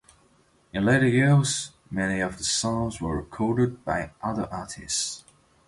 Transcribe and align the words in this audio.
In 0.73 0.83
later 0.83 1.07
years, 1.07 1.73
many 1.91 2.21
of 2.21 2.39
the 2.39 2.43
songs 2.43 2.99
were 2.99 3.15
recorded 3.17 3.85
by 3.85 4.09
other 4.23 4.47
artists. 4.51 5.23